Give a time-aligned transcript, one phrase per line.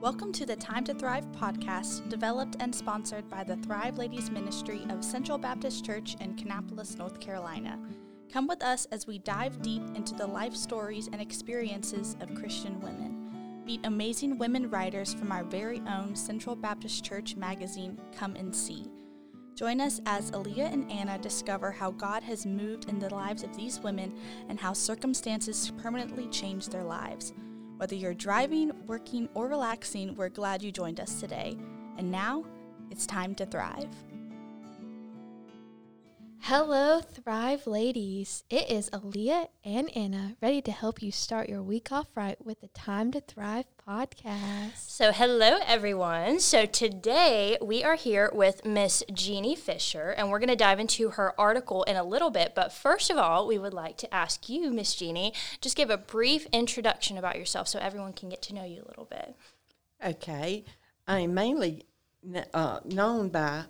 [0.00, 4.86] Welcome to the Time to Thrive podcast, developed and sponsored by the Thrive Ladies Ministry
[4.88, 7.78] of Central Baptist Church in Kannapolis, North Carolina.
[8.32, 12.80] Come with us as we dive deep into the life stories and experiences of Christian
[12.80, 13.62] women.
[13.66, 18.86] Meet amazing women writers from our very own Central Baptist Church magazine, Come and See.
[19.54, 23.54] Join us as Aleah and Anna discover how God has moved in the lives of
[23.54, 24.14] these women
[24.48, 27.34] and how circumstances permanently changed their lives.
[27.80, 31.56] Whether you're driving, working, or relaxing, we're glad you joined us today.
[31.96, 32.44] And now,
[32.90, 33.88] it's time to thrive.
[36.44, 38.44] Hello, Thrive ladies.
[38.48, 42.62] It is Aleah and Anna ready to help you start your week off right with
[42.62, 44.76] the Time to Thrive podcast.
[44.76, 46.40] So, hello everyone.
[46.40, 51.10] So, today we are here with Miss Jeanie Fisher, and we're going to dive into
[51.10, 52.54] her article in a little bit.
[52.54, 55.98] But first of all, we would like to ask you, Miss Jeanie, just give a
[55.98, 59.36] brief introduction about yourself so everyone can get to know you a little bit.
[60.04, 60.64] Okay.
[61.06, 61.84] I'm mainly
[62.54, 63.64] uh, known by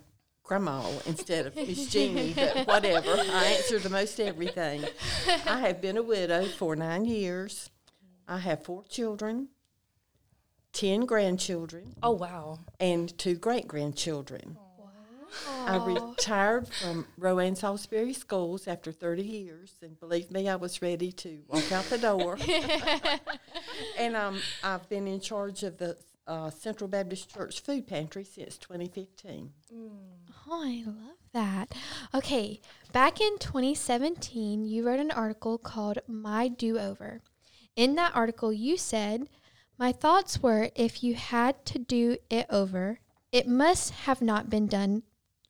[0.51, 3.11] grandma instead of Miss Jeanie, but whatever.
[3.11, 4.83] I answer to most everything.
[5.47, 7.69] I have been a widow for nine years.
[8.27, 9.47] I have four children,
[10.73, 12.59] ten grandchildren, Oh, wow.
[12.81, 14.57] and two great grandchildren.
[15.65, 21.13] I retired from Rowan Salisbury schools after 30 years, and believe me, I was ready
[21.13, 22.37] to walk out the door.
[23.97, 25.95] and um, I've been in charge of the
[26.31, 29.51] uh, Central Baptist Church food pantry since 2015.
[29.75, 29.91] Oh,
[30.49, 31.73] I love that.
[32.15, 32.61] Okay,
[32.93, 37.19] back in 2017, you wrote an article called My Do Over.
[37.75, 39.27] In that article, you said,
[39.77, 42.99] My thoughts were if you had to do it over,
[43.33, 45.03] it must have not been done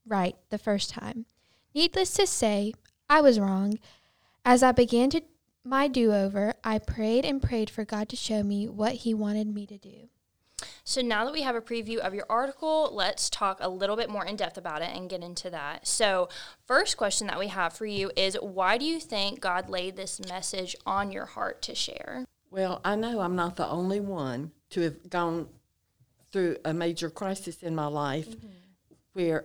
[0.07, 1.27] right the first time.
[1.75, 2.73] Needless to say,
[3.07, 3.77] I was wrong.
[4.43, 5.21] As I began to
[5.63, 9.53] my do over, I prayed and prayed for God to show me what He wanted
[9.53, 10.09] me to do.
[10.83, 14.09] So, now that we have a preview of your article, let's talk a little bit
[14.09, 15.87] more in depth about it and get into that.
[15.87, 16.29] So,
[16.65, 20.19] first question that we have for you is why do you think God laid this
[20.27, 22.25] message on your heart to share?
[22.49, 25.47] Well, I know I'm not the only one to have gone
[26.31, 28.47] through a major crisis in my life mm-hmm.
[29.13, 29.43] where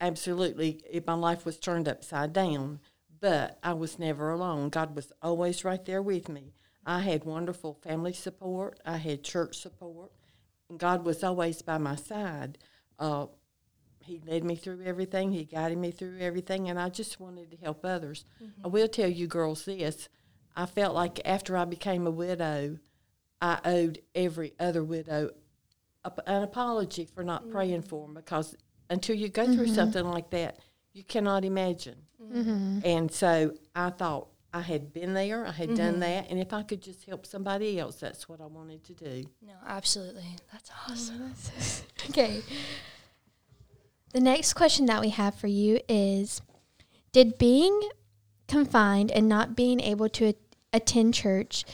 [0.00, 2.80] absolutely it, my life was turned upside down,
[3.20, 4.68] but I was never alone.
[4.68, 6.54] God was always right there with me.
[6.86, 10.10] I had wonderful family support, I had church support,
[10.68, 12.58] and God was always by my side.
[12.98, 13.26] Uh,
[14.00, 15.32] he led me through everything.
[15.32, 18.24] He guided me through everything, and I just wanted to help others.
[18.42, 18.64] Mm-hmm.
[18.64, 20.08] I will tell you girls this:
[20.56, 22.78] I felt like after I became a widow,
[23.40, 25.30] I owed every other widow
[26.04, 27.52] a, an apology for not mm-hmm.
[27.52, 28.56] praying for them because
[28.90, 29.74] until you go through mm-hmm.
[29.74, 30.58] something like that,
[30.92, 31.96] you cannot imagine.
[32.84, 36.00] And so I thought I had been there, I had done mm-hmm.
[36.00, 39.24] that, and if I could just help somebody else, that's what I wanted to do.
[39.40, 40.36] No, absolutely.
[40.52, 41.32] That's awesome.
[42.10, 42.40] Okay.
[44.12, 46.40] The next question that we have for you is
[47.12, 47.78] Did being
[48.48, 50.34] confined and not being able to a-
[50.72, 51.64] attend church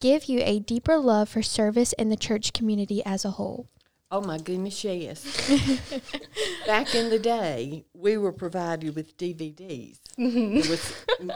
[0.00, 3.68] give you a deeper love for service in the church community as a whole?
[4.10, 5.22] Oh my goodness, yes.
[6.66, 9.98] Back in the day, we were provided with DVDs.
[10.18, 10.60] Mm-hmm.
[10.60, 11.32] There was n-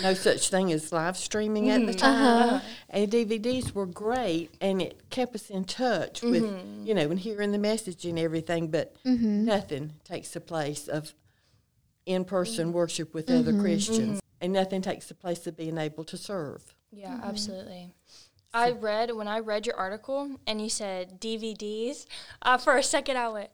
[0.00, 2.04] no such thing as live streaming at the mm-hmm.
[2.04, 2.50] uh-huh.
[2.50, 2.60] time.
[2.88, 6.86] And DVDs were great, and it kept us in touch with, mm-hmm.
[6.86, 9.44] you know, and hearing the message and everything, but mm-hmm.
[9.44, 11.14] nothing takes the place of
[12.06, 14.20] in person worship with other Christians.
[14.40, 16.74] And nothing takes the place of being able to serve.
[16.90, 17.94] Yeah, absolutely.
[18.52, 22.06] I read when I read your article and you said DVDs.
[22.42, 23.50] Uh, for a second, I went,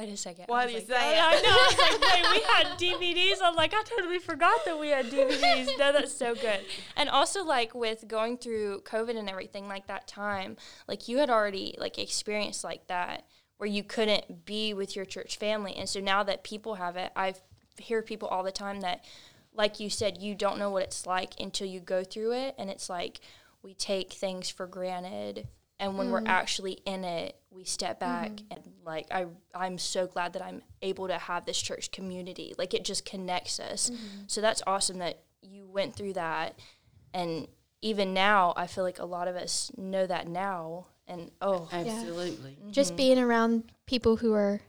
[0.00, 0.46] "Wait a second.
[0.48, 1.32] What was is like, that?
[1.32, 1.48] I know.
[1.50, 5.06] I was like, "Wait, we had DVDs." I'm like, I totally forgot that we had
[5.06, 5.78] DVDs.
[5.78, 6.60] no, that's so good.
[6.96, 10.56] And also, like with going through COVID and everything, like that time,
[10.88, 13.26] like you had already like experienced like that
[13.58, 17.12] where you couldn't be with your church family, and so now that people have it,
[17.14, 17.34] I
[17.78, 19.04] hear people all the time that
[19.52, 22.54] like you said, you don't know what it's like until you go through it.
[22.58, 23.20] And it's like
[23.62, 25.48] we take things for granted.
[25.80, 26.28] And when we're mm.
[26.28, 28.22] actually in it, we step mm-hmm.
[28.22, 32.54] back and like I I'm so glad that I'm able to have this church community.
[32.56, 33.90] Like it just connects us.
[33.90, 34.22] Mm-hmm.
[34.28, 36.58] So that's awesome that you went through that.
[37.12, 37.48] And
[37.82, 40.86] even now I feel like a lot of us know that now.
[41.08, 41.68] And oh.
[41.72, 42.56] Absolutely.
[42.70, 42.96] Just mm-hmm.
[42.96, 44.60] being around people who are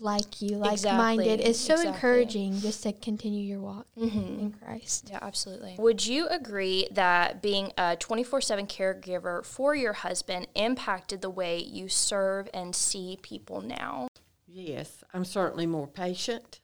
[0.00, 1.94] like you, like minded, Exactly, is so exactly.
[1.94, 4.64] encouraging just to continue your walk in mm-hmm.
[4.64, 5.08] Christ.
[5.10, 5.76] Yeah, absolutely.
[5.78, 11.58] Would you agree that being a 24 7 caregiver for your husband impacted the way
[11.58, 14.08] you serve and see people now?
[14.46, 16.60] Yes, I'm certainly more patient.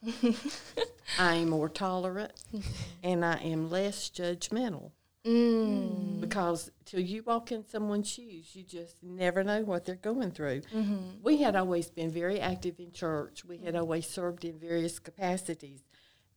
[1.19, 2.33] I am more tolerant,
[3.03, 4.91] and I am less judgmental.
[5.29, 6.21] Mm.
[6.21, 10.63] because till you walk in someone's shoes, you just never know what they're going through.
[10.75, 11.23] Mm-hmm.
[11.23, 13.45] We had always been very active in church.
[13.45, 15.83] We had always served in various capacities,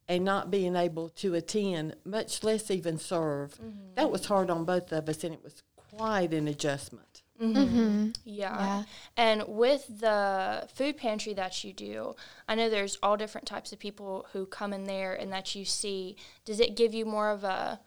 [0.08, 3.58] and not being able to attend, much less even serve,
[3.96, 7.22] that was hard on both of us, and it was quite an adjustment.
[7.42, 8.10] Mm-hmm.
[8.24, 8.60] Yeah.
[8.60, 8.84] Yeah.
[9.18, 12.16] And with the food pantry that you do,
[12.48, 15.66] I know there's all different types of people who come in there and that you
[15.66, 16.18] see.
[16.46, 17.80] Does it give you more of a,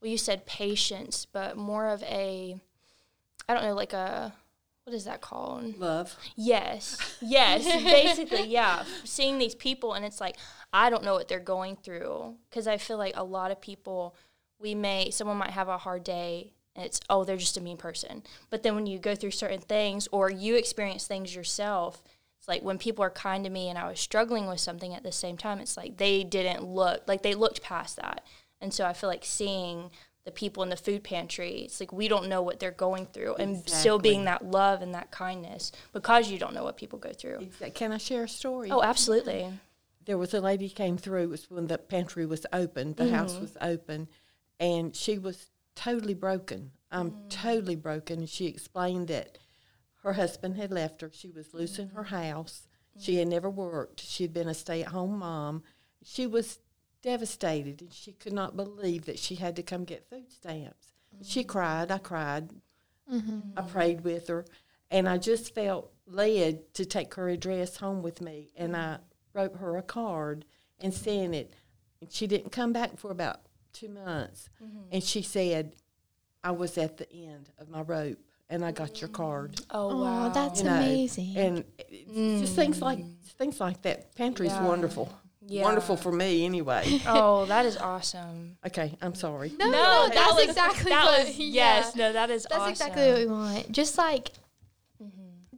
[0.00, 2.60] well, you said patience, but more of a,
[3.48, 4.32] I don't know, like a,
[4.84, 5.78] what is that called?
[5.78, 6.16] Love.
[6.34, 6.96] Yes.
[7.20, 7.64] Yes.
[7.84, 8.84] basically, yeah.
[9.04, 10.36] Seeing these people, and it's like,
[10.72, 12.36] I don't know what they're going through.
[12.48, 14.16] Because I feel like a lot of people,
[14.58, 17.76] we may, someone might have a hard day, and it's, oh, they're just a mean
[17.76, 18.22] person.
[18.50, 22.02] But then when you go through certain things, or you experience things yourself,
[22.38, 25.02] it's like when people are kind to me and I was struggling with something at
[25.02, 28.24] the same time, it's like they didn't look, like they looked past that.
[28.60, 29.90] And so I feel like seeing
[30.24, 33.36] the people in the food pantry, it's like we don't know what they're going through,
[33.36, 37.12] and still being that love and that kindness because you don't know what people go
[37.12, 37.38] through.
[37.38, 38.70] Exact- Can I share a story?
[38.70, 39.50] Oh, absolutely.
[40.08, 41.24] there was a lady came through.
[41.24, 43.42] It was when the pantry was open, the house mm-hmm.
[43.42, 44.08] was open,
[44.58, 46.72] and she was totally broken.
[46.90, 47.28] I'm mm.
[47.28, 48.20] totally broken.
[48.20, 49.36] And she explained that
[50.02, 51.10] her husband had left her.
[51.12, 52.08] She was losing her mm.
[52.08, 52.68] house.
[52.98, 53.18] She mm.
[53.18, 54.00] had never worked.
[54.00, 55.62] She had been a stay-at-home mom.
[56.02, 56.58] She was
[57.08, 60.88] devastated, and she could not believe that she had to come get food stamps.
[61.22, 61.46] She mm.
[61.46, 61.90] cried.
[61.90, 62.50] I cried.
[63.10, 63.58] Mm-hmm.
[63.58, 64.44] I prayed with her,
[64.90, 69.00] and I just felt led to take her address home with me, and I mm.
[69.32, 70.44] wrote her a card
[70.80, 71.54] and sent it.
[72.02, 73.40] And she didn't come back for about
[73.72, 74.92] two months, mm-hmm.
[74.92, 75.76] and she said,
[76.44, 78.18] "I was at the end of my rope,
[78.50, 79.64] and I got your card." Mm.
[79.70, 80.28] Oh, Oh, wow.
[80.28, 81.36] that's You know, amazing.
[81.38, 83.02] And it's just things like
[83.38, 84.14] things like that.
[84.14, 84.68] Pantry's Yeah.
[84.68, 85.10] wonderful,
[85.50, 85.62] Yeah.
[85.64, 87.00] wonderful for me anyway.
[87.06, 88.58] oh, that is awesome.
[88.66, 89.52] okay, I'm sorry.
[89.58, 91.26] no, no, that that's was- exactly that what.
[91.26, 91.76] was, yeah.
[91.76, 92.70] Yes, no, that is That's awesome.
[92.70, 93.72] exactly what we want.
[93.72, 94.30] Just like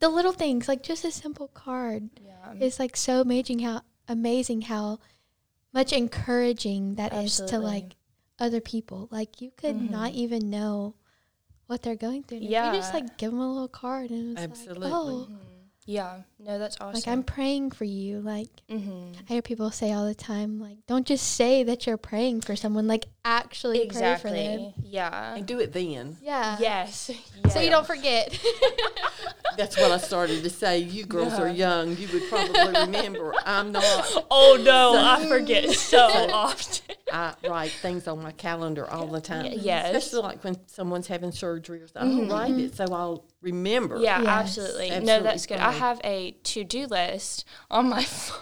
[0.00, 2.08] the little things, like just a simple card.
[2.20, 2.54] Yeah.
[2.58, 4.98] It's like so amazing how amazing how
[5.72, 7.96] much encouraging that is to like
[8.38, 9.08] other people.
[9.10, 10.18] Like you could not mm-hmm.
[10.18, 10.94] even know
[11.66, 12.38] what they're going through.
[12.38, 12.68] Yeah.
[12.68, 14.88] if You just like give them a little card and it's Absolutely.
[14.88, 15.36] like, oh, mm-hmm.
[15.86, 16.94] Yeah, no, that's awesome.
[16.94, 18.20] like I'm praying for you.
[18.20, 21.96] Like hmm I hear people say all the time, like don't just say that you're
[21.96, 22.86] praying for someone.
[22.86, 24.72] Like actually pray for them.
[24.82, 25.34] Yeah.
[25.34, 26.16] And do it then.
[26.22, 26.56] Yeah.
[26.60, 27.10] Yes.
[27.52, 28.38] So you don't forget.
[29.56, 30.78] That's what I started to say.
[30.78, 31.96] You girls are young.
[31.96, 33.34] You would probably remember.
[33.44, 34.26] I'm not.
[34.30, 35.98] Oh no, I forget so
[36.32, 36.96] often.
[37.12, 39.44] I write things on my calendar all the time.
[39.44, 39.86] Y- yes.
[39.94, 42.30] Especially like when someone's having surgery or something.
[42.30, 43.98] I'll write it so I'll remember.
[43.98, 44.28] Yeah, Yes.
[44.58, 45.00] absolutely.
[45.00, 45.58] No, that's good.
[45.58, 48.36] I have a to do list on my phone.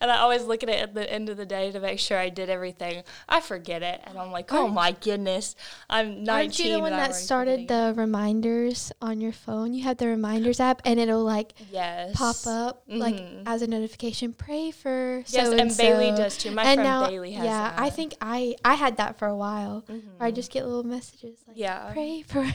[0.00, 2.16] and I always look at it at the end of the day to make sure
[2.16, 3.02] I did everything.
[3.28, 4.00] I forget it.
[4.04, 5.56] And I'm like, oh my goodness.
[5.90, 6.28] I'm 19.
[6.30, 9.74] Aren't you the one that started the reminders on your phone?
[9.74, 12.14] You have the reminders app, and it'll like Yes.
[12.14, 13.42] pop up like Mhm.
[13.46, 14.32] as a notification.
[14.32, 16.52] Pray for Yes, so and Bailey does too.
[16.52, 17.72] My and friend now, Bailey has yeah, that.
[17.74, 17.84] Mm-hmm.
[17.84, 19.84] I think I I had that for a while.
[19.88, 21.90] Where I just get little messages like, Yeah.
[21.92, 22.46] pray for.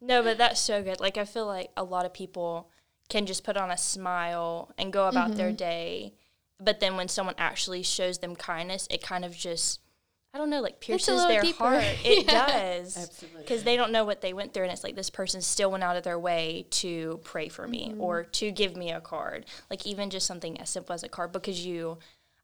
[0.00, 1.00] No, but that's so good.
[1.00, 2.70] Like I feel like a lot of people
[3.08, 6.12] can just put on a smile and go about their day,
[6.60, 9.80] but then when someone actually shows them kindness, it kind of just
[10.34, 11.64] I don't know, like It's pierces their deeper.
[11.64, 11.84] heart.
[12.04, 12.46] It Yeah.
[12.46, 12.96] does.
[12.98, 13.40] Absolutely.
[13.42, 15.82] Because they don't know what they went through, and it's like this person still went
[15.82, 18.00] out of their way to pray for me Mm-hmm.
[18.02, 19.46] or to give me a card.
[19.70, 21.98] Like even just something as simple as a card, because you,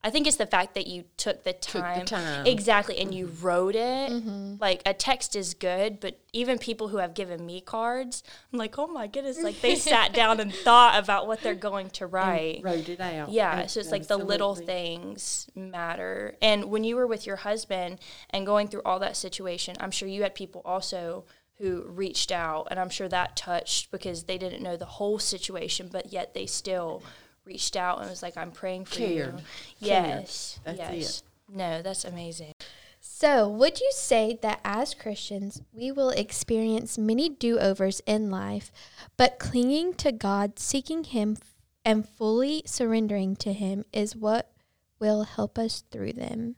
[0.04, 2.46] I think it's the fact that you took the the time, time.
[2.46, 4.12] exactly, and you wrote it.
[4.12, 4.56] Mm-hmm.
[4.60, 8.78] Like a text is good, but even people who have given me cards, I'm like,
[8.78, 12.60] oh my goodness, like they sat down and thought about what they're going to write.
[12.62, 13.30] Wrote it out.
[13.30, 16.36] Yeah, so it's like the little things matter.
[16.42, 20.06] And when you were with your husband and going through all that situation, I'm sure
[20.06, 21.24] you had people also
[21.58, 25.88] who reached out, and I'm sure that touched because they didn't know the whole situation,
[25.90, 27.02] but yet they still
[27.44, 29.10] reached out and was like, "I'm praying for Cared.
[29.16, 29.42] you." Cared.
[29.80, 30.98] Yes, That's it.
[30.98, 31.22] yes.
[31.48, 32.52] No, that's amazing.
[33.00, 38.72] So, would you say that as Christians, we will experience many do overs in life,
[39.18, 41.36] but clinging to God, seeking Him,
[41.84, 44.50] and fully surrendering to Him is what
[44.98, 46.56] will help us through them?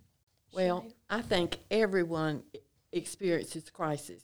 [0.53, 2.45] Well, I think everyone
[2.93, 4.23] experiences crisis.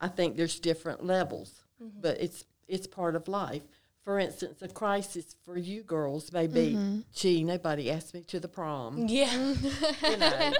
[0.00, 2.00] I think there's different levels, Mm-hmm.
[2.00, 3.62] but it's it's part of life.
[4.04, 7.00] For instance, a crisis for you girls may be, Mm-hmm.
[7.14, 9.06] gee, nobody asked me to the prom.
[9.06, 9.32] Yeah.
[9.32, 10.52] you know,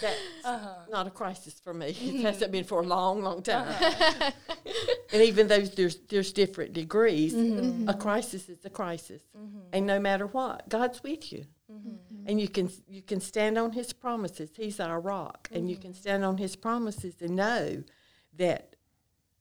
[0.00, 0.74] that's Uh-huh.
[0.90, 1.88] not a crisis for me.
[2.00, 3.68] It hasn't been for a long, long time.
[3.68, 4.30] Uh-huh.
[5.12, 7.88] and even though there's there's different degrees, Mm-hmm.
[7.88, 9.22] a crisis is a crisis,
[9.72, 11.44] and no matter what, God's with you.
[12.26, 15.94] and you can you can stand on his promises he's our rock and you can
[15.94, 17.84] stand on his promises and know
[18.36, 18.69] that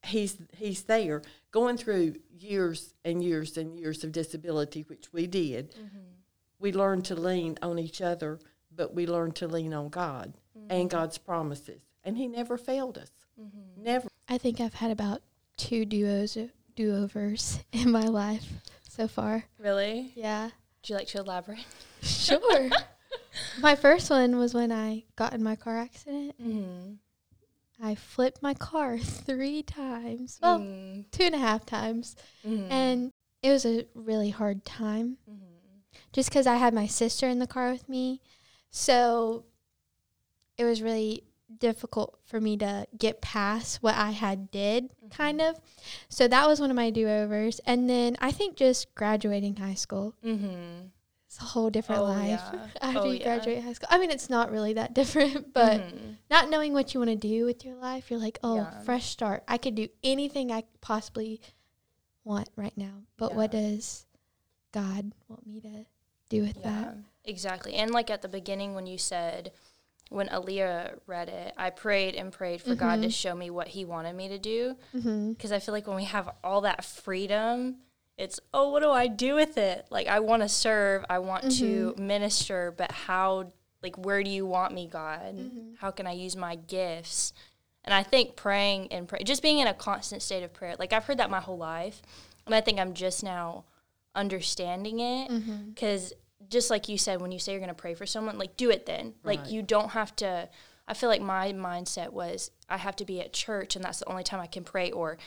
[0.03, 5.71] he's he's there going through years and years and years of disability which we did
[5.71, 5.97] mm-hmm.
[6.59, 8.39] we learned to lean on each other
[8.73, 10.71] but we learned to lean on god mm-hmm.
[10.71, 13.83] and god's promises and he never failed us mm-hmm.
[13.83, 15.23] never I think I've had about
[15.57, 16.37] two duos
[16.75, 18.47] do overs in my life
[18.87, 19.45] so far.
[19.57, 20.11] Really?
[20.15, 20.43] Yeah.
[20.43, 21.65] Would you like to elaborate?
[22.03, 22.69] Sure.
[23.59, 26.35] my first one was when I got in my car accident.
[27.79, 27.88] Mm-hmm.
[27.88, 30.39] I flipped my car three times.
[30.41, 30.59] Well,
[31.12, 32.15] two and a half times.
[32.45, 32.71] Mm-hmm.
[32.71, 35.17] And it was a really hard time
[36.13, 38.21] just because I had my sister in the car with me.
[38.71, 39.45] So
[40.57, 41.24] it was really
[41.57, 45.59] difficult for me to get past what I had did, kind of.
[46.09, 47.59] So that was one of my do-overs.
[47.65, 50.15] And then I think just graduating high school.
[50.24, 50.88] Mm-hmm.
[51.29, 52.67] It's a whole different Oh, life yeah.
[52.81, 53.24] after Oh, you yeah.
[53.24, 53.88] graduate high school.
[53.91, 56.15] I mean, it's not really that different, but Mhm.
[56.27, 58.81] not knowing what you want to do with your life, you're like, oh, Yeah.
[58.81, 59.43] fresh start.
[59.48, 61.39] I could do anything I possibly
[62.24, 63.03] want right now.
[63.17, 64.07] But what does
[64.71, 65.86] God want me to
[66.29, 66.93] do with Yeah,
[67.24, 67.75] exactly.
[67.75, 69.51] And like at the beginning when you said,
[70.09, 73.13] when Aleah read it, I prayed and prayed for God to Mhm.
[73.13, 74.75] show me what He wanted me to do.
[74.93, 74.98] that?
[75.00, 75.29] Mm-hmm.
[75.33, 77.81] Because I feel like when we have all that freedom,
[78.19, 79.85] it's, oh, what do I do with it?
[79.89, 84.45] Like, I want to serve, I want to minister, but how, like, where do you
[84.45, 85.35] want me, God?
[85.79, 87.33] How can I use my gifts?
[87.85, 90.91] And I think praying and pray, just being in a constant state of prayer, like,
[90.93, 92.01] I've heard that my whole life.
[92.45, 93.63] And I think I'm just now
[94.15, 95.69] understanding it Mm-hmm.
[95.69, 96.13] because
[96.49, 98.69] just like you said when you say you're going to pray for someone like do
[98.69, 100.49] it then like you don't have to
[100.88, 104.09] i feel like my mindset was i have to be at church and that's the
[104.09, 105.17] only time i can pray or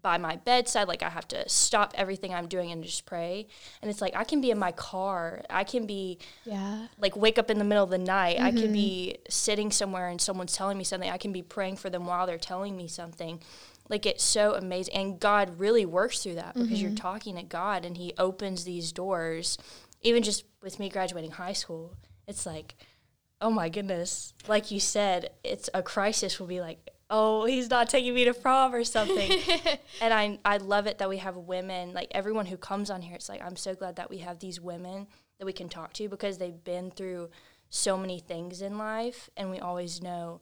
[0.00, 3.46] by my bedside like i have to stop everything i'm doing and just pray.
[3.82, 5.42] And it's like i can be in my car.
[5.50, 6.86] I can be Yeah.
[6.98, 8.40] like wake up in the middle of the night.
[8.40, 9.22] I can be mm-hmm.
[9.28, 11.10] sitting somewhere and someone's telling me something.
[11.10, 13.40] I can be praying for them while they're telling me something.
[13.88, 14.94] Like it's so amazing.
[14.94, 16.96] And god really works through that because you're mm-hmm.
[16.96, 19.58] talking to god and he opens these doors.
[20.00, 21.96] Even just with me graduating high school
[22.26, 22.74] it's like
[23.40, 24.32] oh my goodness.
[24.46, 28.34] Like you said it's a crisis will be like oh he's not taking me to
[28.34, 29.30] prom or something.
[30.00, 33.14] And I, I love it that we have women like everyone who comes on here
[33.14, 35.06] it's like i'm so glad that we have these women
[35.38, 37.30] that we can talk to because they've been through
[37.70, 39.30] so many things in life.
[39.36, 40.40] And we always know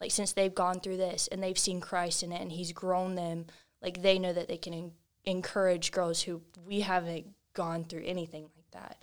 [0.00, 3.16] like since they've gone through this and they've seen christ in it and he's grown
[3.16, 3.46] them
[3.82, 4.92] like they know that they can en-
[5.24, 8.96] encourage girls who we haven't gone through anything like that.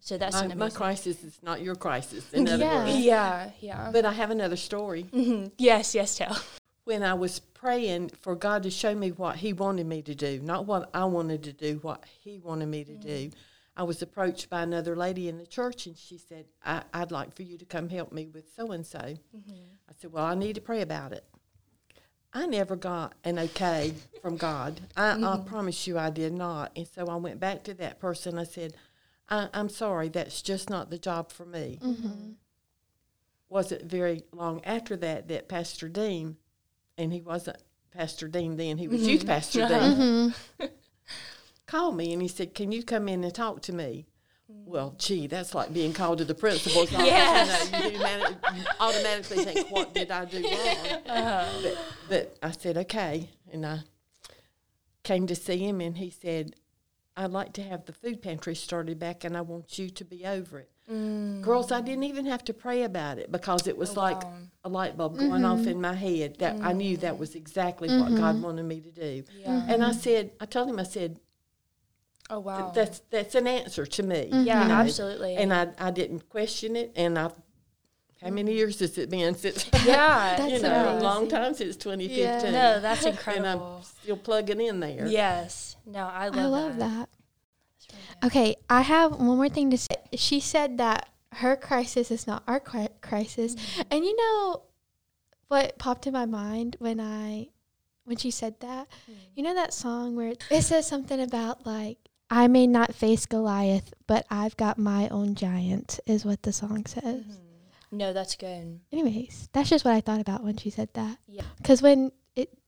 [0.00, 2.84] So that's my, an my crisis is not your crisis in other Yeah.
[2.84, 2.98] words.
[3.00, 3.90] Yeah yeah.
[3.92, 5.04] But i have another story.
[5.12, 5.50] Mhm.
[5.58, 6.36] yes yes tell
[6.84, 10.40] when I was praying for God to show me what He wanted me to do,
[10.40, 13.32] not what I wanted to do, what He wanted me to do, mm.
[13.76, 17.34] I was approached by another lady in the church, and she said, I, "I'd like
[17.34, 18.98] for you to come help me with so and so."
[19.88, 21.24] I said, "Well, I need to pray about it."
[22.32, 24.80] I never got an okay from God.
[24.96, 25.44] I, I mm-hmm.
[25.44, 26.72] promise you, I did not.
[26.74, 28.38] And so I went back to that person.
[28.38, 28.74] I said,
[29.28, 32.32] I, "I'm sorry, that's just not the job for me." Mm-hmm.
[33.48, 36.36] wasn't very long after that that Pastor Dean,
[36.98, 37.58] and he wasn't
[37.90, 39.10] Pastor Dean then, he was mm-hmm.
[39.10, 40.64] youth Pastor Dean, mm-hmm.
[41.66, 44.06] called me and he said, Can you come in and talk to me?
[44.46, 47.06] Well, gee, that's like being called to the principal's office.
[47.06, 47.70] Yes.
[47.92, 51.02] You, know, you, you automatically think, What did I do wrong?
[51.06, 51.46] Uh-huh.
[51.62, 53.30] But, but I said, Okay.
[53.52, 53.80] And I
[55.04, 56.56] came to see him, and he said,
[57.16, 60.26] I'd like to have the food pantry started back, and I want you to be
[60.26, 60.70] over it.
[60.90, 61.40] Mm.
[61.40, 64.22] Girls, I didn't even have to pray about it because it was oh, like
[64.64, 65.68] a light bulb going off mm-hmm.
[65.68, 67.18] in my head that I knew that mm.
[67.18, 68.16] was exactly what mm-hmm.
[68.16, 69.24] God wanted me to do.
[69.40, 69.48] Yeah.
[69.48, 69.70] Mm-hmm.
[69.70, 71.20] And I said, I told him, I said,
[72.30, 74.28] oh wow that's that's an answer to me.
[74.32, 74.74] yeah you know.
[74.74, 76.92] absolutely And I, I didn't question it.
[76.96, 77.30] And I,
[78.22, 78.56] how many mm.
[78.56, 79.68] years has it been since?
[79.84, 81.02] yeah That's you know, a amazing.
[81.02, 82.52] long time since 2015.
[82.52, 83.46] no that's incredible.
[83.46, 85.06] and I'm still plugging in there.
[85.06, 87.08] yes no i love, I love that, that.
[88.24, 88.50] That's really good.
[88.50, 89.96] Okay, I have one more thing to say.
[90.14, 93.54] She said that her crisis is not our cri- crisis.
[93.54, 93.82] Mm-hmm.
[93.90, 94.62] And you know
[95.48, 97.48] what popped in my mind when I
[98.04, 98.88] when she said that?
[99.10, 99.14] Mm.
[99.34, 101.98] You know that song where it says something about like
[102.30, 106.86] I may not face Goliath, but I've got my own giant is what the song
[106.86, 107.24] says.
[107.24, 107.98] Mm-hmm.
[107.98, 111.18] no that's good Anyways, that's just what I thought about when she said that.
[111.26, 111.44] Yeah.
[111.62, 112.12] Cuz when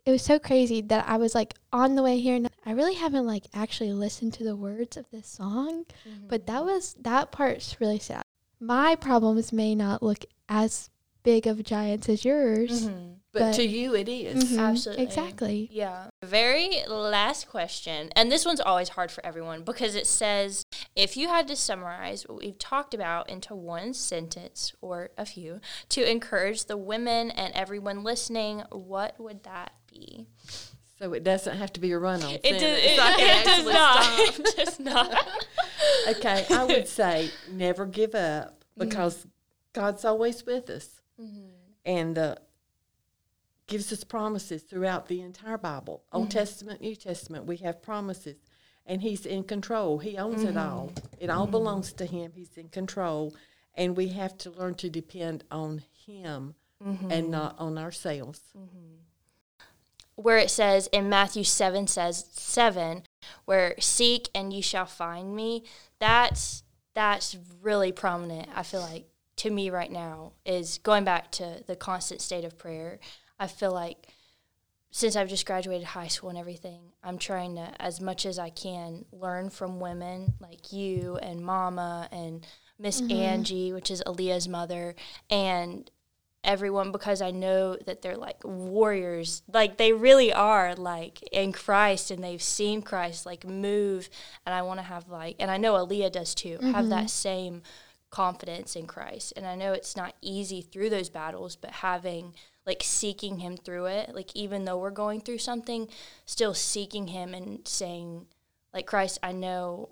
[0.07, 2.73] it it was so crazy that I was like on the way here and I
[2.73, 5.85] really haven't like actually listened to the words of this song,
[6.29, 8.23] but that was that part's really sad.
[8.61, 10.91] My problems may not look as
[11.23, 12.87] big of giants as yours.
[12.87, 13.13] Mm-hmm.
[13.33, 14.45] But, But- to you, it is.
[14.53, 15.05] Mhm, Absolutely.
[15.05, 15.69] Exactly.
[15.71, 16.07] Yeah.
[16.25, 18.11] Very last question.
[18.17, 22.27] And this one's always hard for everyone because it says if you had to summarize
[22.27, 25.61] what we've talked about into one sentence or a few
[25.91, 30.27] to encourage the women and everyone listening, what would that be?
[30.99, 32.31] So it doesn't have to be a run on.
[32.31, 34.19] It, does, it, can it does not.
[34.19, 35.27] It does not.
[36.09, 38.89] okay, I would say never give up mm-hmm.
[38.89, 39.27] because
[39.73, 41.49] God's always with us mm-hmm.
[41.85, 42.37] and uh,
[43.67, 46.39] gives us promises throughout the entire Bible Old mm-hmm.
[46.39, 47.45] Testament, New Testament.
[47.45, 48.37] We have promises,
[48.87, 49.99] and He's in control.
[49.99, 52.33] He owns it all, it all belongs to Him.
[52.35, 53.35] He's in control,
[53.75, 56.55] and we have to learn to depend on Him
[57.11, 58.41] and not on ourselves.
[60.17, 63.03] Where it says in Matthew 7 says 7
[63.45, 65.65] where seek and you shall find me
[65.99, 66.63] that's
[66.95, 69.07] that's really prominent I feel like
[69.37, 72.99] to me right now is going back to the constant state of prayer.
[73.39, 74.09] I feel like
[74.91, 78.49] since I've just graduated high school and everything I'm trying to as much as I
[78.49, 82.47] can learn from women like you and mama and
[82.79, 83.13] Miss mm-hmm.
[83.13, 84.95] Angie which is Aleah's mother
[85.29, 85.91] and
[86.47, 89.43] everyone because I know that they're like warriors.
[89.53, 94.09] Like they really are like in Christ and they've seen Christ like move
[94.47, 96.59] and I want to have like and I know Aleah does too.
[96.63, 97.07] Have that mm-hmm.
[97.09, 97.63] same
[98.11, 99.35] confidence in Christ.
[99.37, 102.35] And I know it's not easy through those battles, but having
[102.65, 105.89] like seeking him through it, like even though we're going through something,
[106.25, 108.27] still seeking him and saying
[108.73, 109.91] like Christ, I know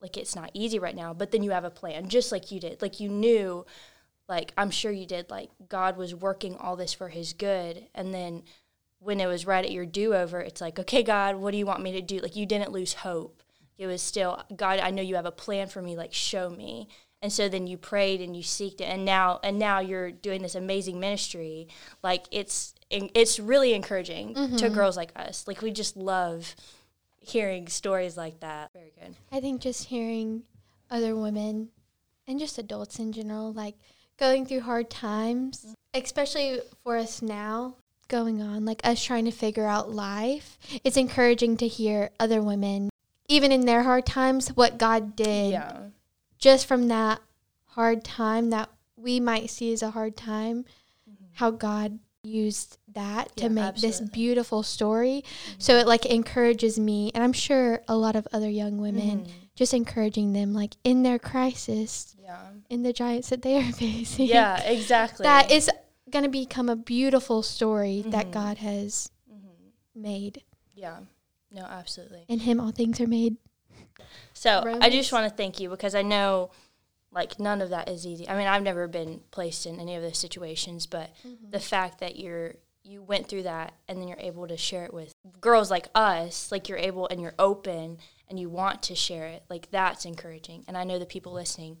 [0.00, 2.60] like it's not easy right now, but then you have a plan just like you
[2.60, 2.80] did.
[2.80, 3.66] Like you knew
[4.28, 7.86] like I'm sure you did, like God was working all this for his good.
[7.94, 8.42] And then
[9.00, 11.66] when it was right at your do over, it's like, okay, God, what do you
[11.66, 12.18] want me to do?
[12.18, 13.42] Like you didn't lose hope.
[13.78, 16.88] It was still, God, I know you have a plan for me, like show me.
[17.22, 20.40] And so then you prayed and you seeked it, and now and now you're doing
[20.40, 21.66] this amazing ministry.
[22.00, 24.74] Like it's it's really encouraging to mm-hmm.
[24.74, 25.48] girls like us.
[25.48, 26.54] Like we just love
[27.18, 28.70] hearing stories like that.
[28.72, 29.16] Very good.
[29.32, 30.44] I think just hearing
[30.92, 31.70] other women
[32.28, 33.74] and just adults in general, like
[34.18, 37.74] going through hard times, especially for us now
[38.08, 42.88] going on, like us trying to figure out life, it's encouraging to hear other women,
[43.28, 45.88] even in their hard times, what God did Yeah.
[46.38, 47.20] just from that
[47.66, 50.64] hard time that we might see as a hard time,
[51.34, 55.22] how God used that to Yeah, make this beautiful story.
[55.58, 59.30] So it like encourages me, and I'm sure a lot of other young women, Mhm.
[59.58, 62.38] Just encouraging them like in their crisis, Yeah.
[62.70, 64.26] in the giants that they are facing.
[64.28, 65.24] Yeah, exactly.
[65.24, 65.68] that is
[66.08, 68.30] going to become a beautiful story that Mhm.
[68.32, 69.72] God has Mhm.
[69.96, 70.42] made.
[70.76, 71.00] Yeah.
[71.50, 72.24] No, absolutely.
[72.28, 73.36] In Him, all things are made.
[74.32, 76.50] So I just want to thank you because I know
[77.10, 78.28] like none of that is easy.
[78.28, 81.10] I mean, I've never been placed in any of those situations, but
[81.50, 84.94] the fact that you're you went through that and then you're able to share it
[84.94, 89.26] with girls like us, like you're able and you're open and you want to share
[89.26, 90.64] it, like that's encouraging.
[90.66, 91.78] And I know the people listening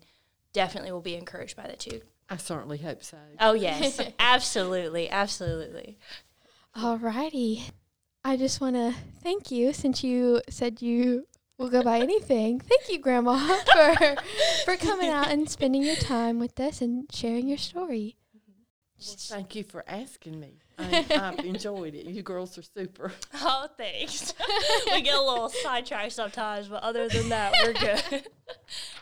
[0.52, 2.00] definitely will be encouraged by that too.
[2.30, 3.18] I certainly hope so.
[3.40, 5.98] Oh yes, absolutely, absolutely.
[6.76, 7.70] Alrighty.
[8.24, 12.60] I just want to thank you since you said you will go by anything.
[12.60, 13.38] Thank you, Grandma,
[13.72, 14.16] for
[14.64, 18.17] for coming out and spending your time with us and sharing your story.
[19.06, 20.58] Well, thank you for asking me.
[20.78, 22.06] I, I've enjoyed it.
[22.06, 23.12] You girls are super.
[23.40, 24.34] Oh, thanks.
[24.92, 28.26] we get a little sidetracked sometimes, but other than that, we're good.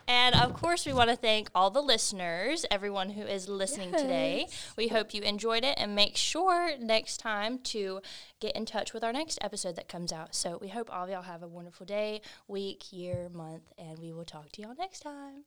[0.07, 4.47] and of course, we want to thank all the listeners, everyone who is listening today.
[4.77, 8.03] We hope you enjoyed it and make sure next time to
[8.41, 10.35] get in touch with our next episode that comes out.
[10.35, 14.13] So we hope all of y'all have a wonderful day, week, year, month, and we
[14.13, 15.45] will talk to y'all next time.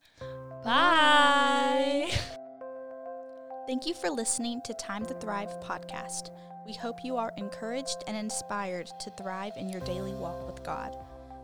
[0.63, 2.11] Bye.
[3.69, 6.31] Thank you for listening to Time to Thrive podcast.
[6.65, 10.97] We hope you are encouraged and inspired to thrive in your daily walk with God.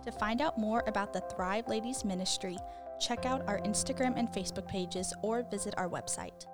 [0.05, 2.57] To find out more about the Thrive Ladies Ministry,
[2.99, 6.47] check out our Instagram and Facebook pages or visit our website.